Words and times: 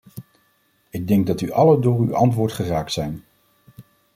Ik 0.89 1.07
denk 1.07 1.27
dat 1.27 1.51
allen 1.51 1.81
door 1.81 1.99
uw 1.99 2.15
antwoord 2.15 2.51
geraakt 2.53 2.91
zijn. 2.91 3.23